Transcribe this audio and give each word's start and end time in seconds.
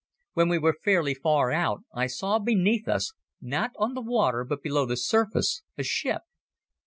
When 0.33 0.49
we 0.49 0.57
were 0.57 0.73
fairly 0.83 1.13
far 1.13 1.51
out 1.51 1.83
I 1.93 2.07
saw 2.07 2.39
beneath 2.39 2.87
us, 2.87 3.13
not 3.39 3.69
on 3.77 3.93
the 3.93 4.01
water 4.01 4.43
but 4.43 4.63
below 4.63 4.87
the 4.87 4.97
surface, 4.97 5.61
a 5.77 5.83
ship. 5.83 6.23